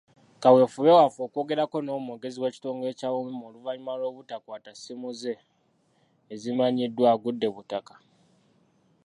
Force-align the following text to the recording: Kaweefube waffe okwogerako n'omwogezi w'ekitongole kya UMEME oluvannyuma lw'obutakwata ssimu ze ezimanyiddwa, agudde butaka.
Kaweefube 0.41 0.97
waffe 0.97 1.21
okwogerako 1.27 1.77
n'omwogezi 1.81 2.37
w'ekitongole 2.39 2.91
kya 2.99 3.09
UMEME 3.19 3.43
oluvannyuma 3.49 3.93
lw'obutakwata 3.99 4.71
ssimu 4.75 5.09
ze 5.21 5.33
ezimanyiddwa, 6.33 7.05
agudde 7.13 7.47
butaka. 7.55 7.95